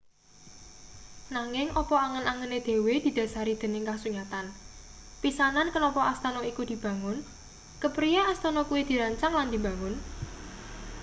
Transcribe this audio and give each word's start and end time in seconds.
nanging 1.35 1.67
apa 1.81 1.95
angen-angene 2.07 2.59
dhewe 2.67 2.93
didhasari 3.05 3.53
dening 3.61 3.85
kasunyatan 3.91 4.45
pisanan 5.21 5.67
kenapa 5.75 6.01
astana 6.11 6.39
iku 6.51 6.61
dibangun 6.71 7.17
kepriye 7.81 8.21
astana 8.31 8.61
kuwi 8.69 8.81
dirancang 8.89 9.33
lan 9.39 9.47
dibangun 9.53 9.93